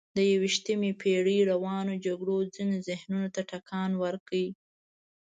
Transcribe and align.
د 0.17 0.17
یویشتمې 0.33 0.91
پېړۍ 1.01 1.39
روانو 1.51 1.93
جګړو 2.05 2.37
ځینو 2.55 2.75
ذهنونو 2.87 3.27
ته 3.35 3.41
ټکان 3.51 3.91
ورکړ. 4.03 4.33